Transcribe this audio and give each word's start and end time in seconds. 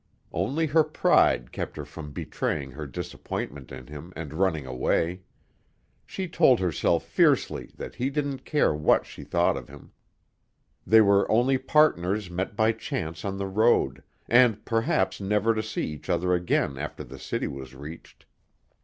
Only 0.33 0.65
her 0.65 0.83
pride 0.83 1.51
kept 1.51 1.77
her 1.77 1.85
from 1.85 2.11
betraying 2.11 2.71
her 2.71 2.87
disappointment 2.87 3.71
in 3.71 3.85
him 3.85 4.11
and 4.15 4.33
running 4.33 4.65
away. 4.65 5.21
She 6.07 6.27
told 6.27 6.59
herself 6.59 7.03
fiercely 7.05 7.69
that 7.77 7.93
he 7.93 8.09
didn't 8.09 8.43
care 8.43 8.73
what 8.73 9.05
she 9.05 9.23
thought 9.23 9.55
of 9.55 9.67
him; 9.69 9.91
they 10.87 11.01
were 11.01 11.31
only 11.31 11.59
partners 11.59 12.31
met 12.31 12.55
by 12.55 12.71
chance 12.71 13.23
on 13.23 13.37
the 13.37 13.45
road, 13.45 14.01
and 14.27 14.65
perhaps 14.65 15.21
never 15.21 15.53
to 15.53 15.61
see 15.61 15.91
each 15.91 16.09
other 16.09 16.33
again 16.33 16.79
after 16.79 17.03
the 17.03 17.19
city 17.19 17.45
was 17.45 17.75
reached. 17.75 18.25